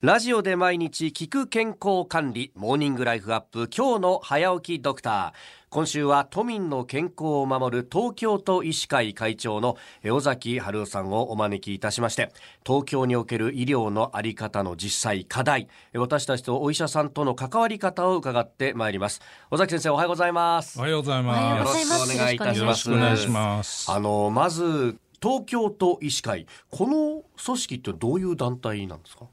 [0.00, 5.32] ラジオで毎日聞く健康管理モーニングライフアップ今日の早起きドクター。
[5.70, 9.76] 今週は都民の健康を守る東京都医師会会長の
[10.08, 12.32] 尾崎春夫さんをお招きいたしまして
[12.64, 19.20] 東京における医療のあり方の実際課題私たちとお医者さんとの関わり方を伺ってまいります。
[19.50, 20.78] 尾崎先生おはようございます。
[20.78, 21.76] おはようございます。
[21.76, 22.60] よろしくお願いいたします。
[22.60, 23.90] よろしくお願いします。
[23.90, 29.24] あのまず東京都医師会この組織ってどういう団体なんですか？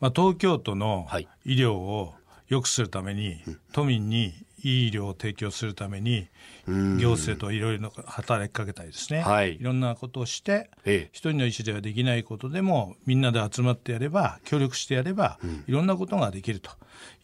[0.00, 1.28] まあ、東京都のはい。
[1.44, 2.14] 医療を
[2.48, 3.40] 良くするために、
[3.72, 6.28] 都民にいい医療を提供するために
[6.66, 9.58] 行政といろいろ働きかけたりですね、はい。
[9.62, 11.10] ろんなことをして、ええ。
[11.12, 16.70] 一人の医師ではできないことでもみんなで集まってやれば協力してやれば、いろんなことができると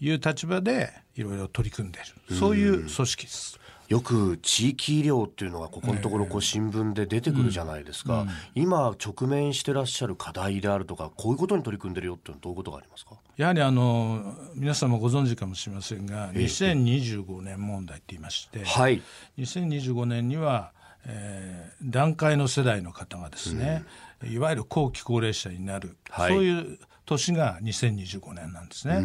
[0.01, 2.37] いう立場でいろいろ取り組んでいる。
[2.37, 3.59] そういう組織です。
[3.89, 13.17] よく地域医療っていうのがここのところこう新聞で出てくるじゃないですか、今直面してらっしゃる課題であるとかこういうことに取り組んでるよっていうのはどういうことがありますか？
[13.37, 19.03] やはりあの皆さんもご存知かもしれませんが2025年問題って言いまして、はい。
[19.39, 20.73] 2025年には、
[21.07, 23.85] えー段階の世代の方がですね、
[24.25, 26.33] いわゆる後期高齢者になる、はい。
[26.33, 29.03] そういう年が2025年なんですね。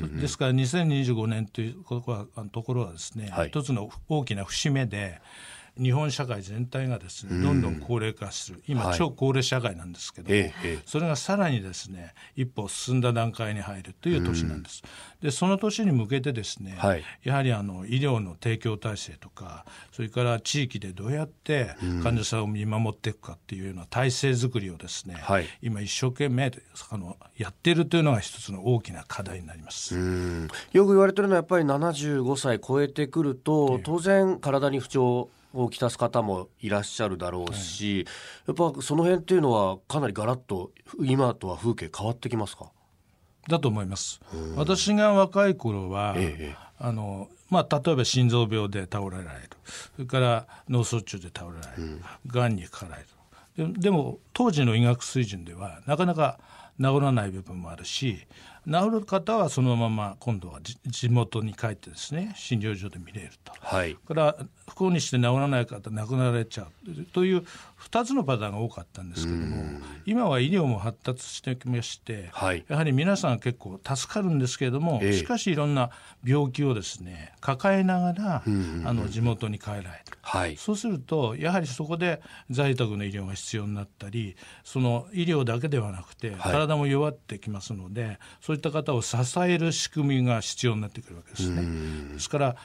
[0.00, 5.20] そですから2025年というところはですね、はい一つの大きな節目で
[5.78, 8.62] 日本社会全体がですねどんどん高齢化する。
[8.66, 8.98] 今、はい。
[8.98, 10.30] 超高齢社会なんですけど
[10.84, 14.82] それがさらにですね一歩進んだ段階に入るという年なんです。
[15.22, 17.04] でその年に向けてですね、はい。
[17.22, 25.46] やはりあの医療の提供体制とかそれから地域でどうやって患者さんを見守っていくかっていうような体制づくりをですね、はい。
[25.62, 26.52] 今一生懸命
[26.90, 29.96] あのやっているというのが一つの大きな課題になります。
[29.96, 30.48] うん。
[30.72, 38.06] よく言われてるのはやっぱり75歳超えてくると当然体に不調をきたす方もいらっしゃるだろうし、
[38.46, 42.70] やっぱその辺っていうのはかなりガラッと今とは風景変わってきますか？
[43.48, 44.20] だと思います。
[44.56, 49.50] 私が若い頃は、ええあのまあ、例えば心臓病で倒れられる。
[49.96, 52.56] それから脳卒中で倒れられる、がん。
[52.56, 53.72] にかかられる。
[53.72, 56.38] ででも当時の医学水準ではなかなか
[56.78, 58.26] 治らない部分もあるし
[58.68, 63.52] 治る方はそのまま今度はじ地元に帰ってですね診療所で見れると。
[63.60, 63.96] はい。
[64.06, 67.44] それから不幸にして治らない方亡くなられちゃうという
[67.80, 72.64] 2つのパターンが多かったんですけども今は医療も発達してきまして、はい。
[72.68, 75.12] やはり皆さん結構助かるんですけれども、ええ。
[75.14, 75.90] しかしいろんな
[76.22, 79.92] 病気をですね抱えながら、あの地元に帰られる。
[80.20, 80.56] はい。
[80.58, 92.12] そうするとやはりそこで在宅の医療が必要になったりその医療だけではなくて、体も弱ってきますのでそういった方を支える仕組みが必要になってくるわけですね。
[92.14, 92.56] ですから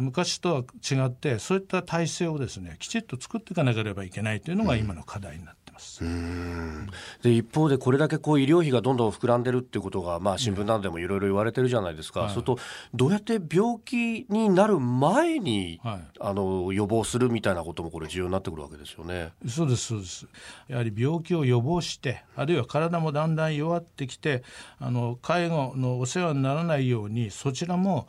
[0.00, 7.22] 昔とは違ってそういった体制をですねきちっと作っていかなければいけないというのが今の課題になってます。
[7.22, 12.58] で一方でこれだけこう医療費がどんどん膨らんでるっていうことが、まあ、新聞などでもいろいろ言われてるじゃないですか、それと
[12.94, 16.00] どうやって病気になる前に、はい。
[16.20, 19.32] あの予防するみたいなこともこれ重要になってくるわけですよね。
[19.48, 20.26] そうですそうです。
[20.68, 24.42] やはり病気を予防してあるいは体もだんだん弱ってきて
[24.78, 28.06] あの介護のお世話にならないようにそちらも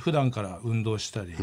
[0.00, 1.34] 普段から運動したり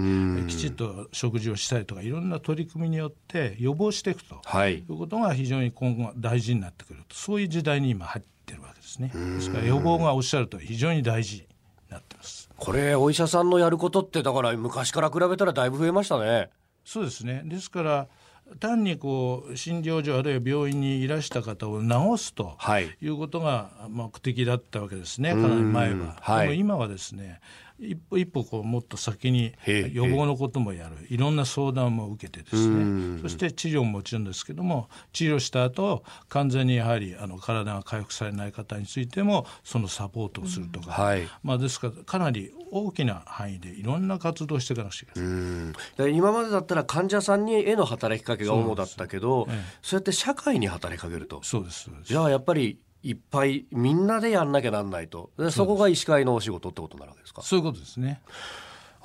[0.47, 4.79] きちっと食事をしたりとかいろんな取り組みによって予防していくとはい。
[4.79, 9.11] いうことが非常に今後大事になってくるとそういう時代に今入ってるわけですね。
[9.13, 11.47] ですから予防がおっしゃると非常に大事に
[11.89, 12.49] なってます。
[12.57, 16.49] これお医者さんのやることってだから昔から比べたらだいぶ増えましたね。
[16.83, 17.41] そうですね。
[17.45, 18.07] ですから
[18.59, 22.95] 単にこう診療所あるいは病院にいらした方を治すとはい。
[23.01, 26.15] いうことが目的だったわけですね、かなり前は。
[26.21, 26.47] はい。
[26.47, 27.41] でも今はですね、
[27.79, 29.53] 一歩一歩こうもっと先に
[29.91, 41.27] 予防のこともやる、いろんな相談も受けてですね、そして治療ももちろんですけども、治療した後完全にやはりあの体が回復されない方についても、そのサポートをするとか、はい。
[41.43, 46.15] まあ、ですから、かなり大きな範囲でいろんな活動をしていかなくちゃいけない。
[46.15, 49.47] 今までだったら患者さんにへの働きかけが主だったけど
[49.81, 51.41] そうやって社会に働きかけると。
[51.43, 52.07] そうですそうです。
[52.09, 55.29] じゃあやっぱりいっぱいみんなでやんなきゃなんないと。
[55.37, 57.41] でそこが医師会のお仕事ってことになるわけですか？
[57.43, 58.21] そういうことですね。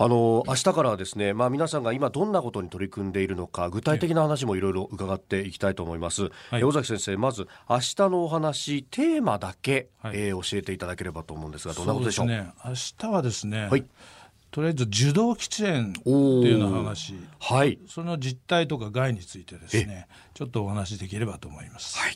[0.03, 6.61] あの明日からはですね、まあ、皆さんが今どんなことに取り組んでいるのか具体的な話もいろいろ伺っていきたいと思います、はい。
[6.63, 10.17] え尾崎先生まず明日のお話テーマだけ、はい。
[10.17, 12.29] えー教えていただければと思うんですがどんなことでしょう？
[12.29, 12.53] そうですね。
[12.65, 13.85] 明日はですね、はい
[14.51, 17.79] とりあえず受動喫煙っていうような話、はい。
[17.87, 21.99] その実態とか害についてですね、ちょっとお話しできればと思います。
[21.99, 22.15] はい、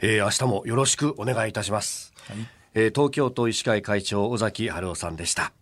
[0.00, 2.36] えー明日もよろしくお願いいたします、はい。
[2.74, 5.52] えー東京都医師会会長尾崎春夫さんでした